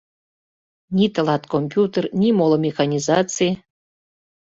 Ни 0.95 1.05
тылат 1.13 1.43
компьютер, 1.53 2.03
ни 2.19 2.27
моло 2.37 2.57
механизаций. 2.67 3.51